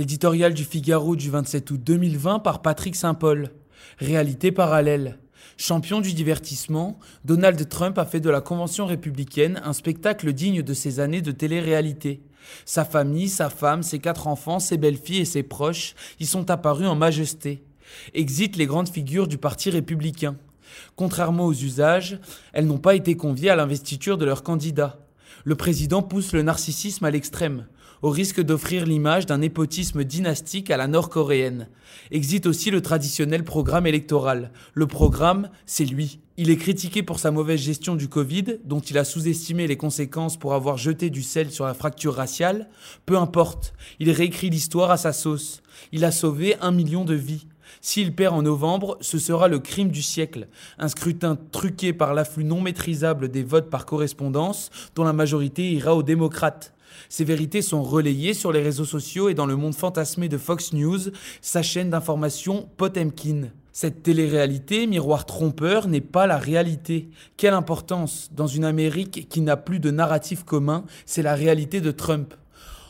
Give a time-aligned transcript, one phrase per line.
[0.00, 3.50] L'éditorial du Figaro du 27 août 2020 par Patrick Saint-Paul.
[3.98, 5.18] Réalité parallèle.
[5.58, 10.72] Champion du divertissement, Donald Trump a fait de la Convention républicaine un spectacle digne de
[10.72, 12.22] ses années de télé-réalité.
[12.64, 16.88] Sa famille, sa femme, ses quatre enfants, ses belles-filles et ses proches y sont apparus
[16.88, 17.62] en majesté.
[18.14, 20.36] Exit les grandes figures du Parti républicain.
[20.96, 22.18] Contrairement aux usages,
[22.54, 25.09] elles n'ont pas été conviées à l'investiture de leur candidat.
[25.44, 27.66] Le président pousse le narcissisme à l'extrême,
[28.02, 31.68] au risque d'offrir l'image d'un népotisme dynastique à la nord-coréenne.
[32.10, 34.52] Existe aussi le traditionnel programme électoral.
[34.74, 36.20] Le programme, c'est lui.
[36.36, 40.38] Il est critiqué pour sa mauvaise gestion du Covid, dont il a sous-estimé les conséquences
[40.38, 42.68] pour avoir jeté du sel sur la fracture raciale.
[43.04, 45.62] Peu importe, il réécrit l'histoire à sa sauce.
[45.92, 47.46] Il a sauvé un million de vies.
[47.80, 50.48] S'il perd en novembre, ce sera le crime du siècle.
[50.78, 55.94] Un scrutin truqué par l'afflux non maîtrisable des votes par correspondance, dont la majorité ira
[55.94, 56.74] aux démocrates.
[57.08, 60.72] Ces vérités sont relayées sur les réseaux sociaux et dans le monde fantasmé de Fox
[60.72, 60.98] News,
[61.40, 63.48] sa chaîne d'information Potemkin.
[63.72, 67.08] Cette télé-réalité, miroir trompeur, n'est pas la réalité.
[67.36, 71.92] Quelle importance Dans une Amérique qui n'a plus de narratif commun, c'est la réalité de
[71.92, 72.34] Trump.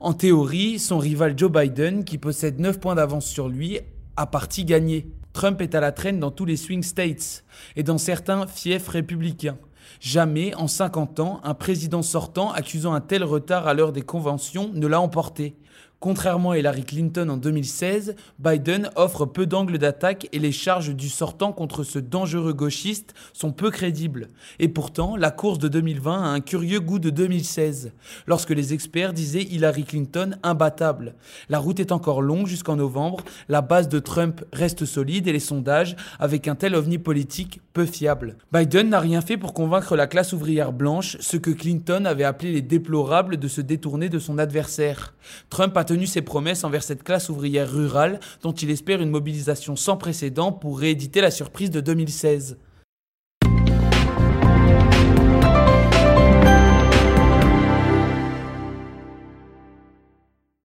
[0.00, 3.78] En théorie, son rival Joe Biden, qui possède 9 points d'avance sur lui,
[4.16, 5.06] a parti gagné.
[5.32, 7.44] Trump est à la traîne dans tous les swing states
[7.76, 9.58] et dans certains fiefs républicains.
[10.00, 14.70] Jamais, en 50 ans, un président sortant accusant un tel retard à l'heure des conventions
[14.72, 15.56] ne l'a emporté.
[16.02, 21.08] Contrairement à Hillary Clinton en 2016, Biden offre peu d'angles d'attaque et les charges du
[21.08, 24.28] sortant contre ce dangereux gauchiste sont peu crédibles.
[24.58, 27.92] Et pourtant, la course de 2020 a un curieux goût de 2016,
[28.26, 31.14] lorsque les experts disaient Hillary Clinton imbattable.
[31.48, 35.38] La route est encore longue jusqu'en novembre, la base de Trump reste solide et les
[35.38, 38.38] sondages, avec un tel ovni politique, peu fiable.
[38.52, 42.50] Biden n'a rien fait pour convaincre la classe ouvrière blanche, ce que Clinton avait appelé
[42.50, 45.14] les déplorables de se détourner de son adversaire.
[45.48, 49.76] Trump a tenu ses promesses envers cette classe ouvrière rurale dont il espère une mobilisation
[49.76, 52.56] sans précédent pour rééditer la surprise de 2016.